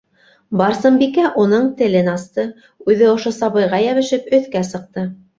[0.59, 2.45] Барсынбикә уның телен асты,
[2.93, 5.05] үҙе ошо сабыйға йәбешеп өҫкә сыҡты.